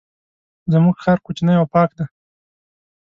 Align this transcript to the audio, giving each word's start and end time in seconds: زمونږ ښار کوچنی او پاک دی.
زمونږ 0.71 0.95
ښار 1.03 1.19
کوچنی 1.25 1.53
او 1.59 1.65
پاک 1.73 1.89
دی. 1.97 2.05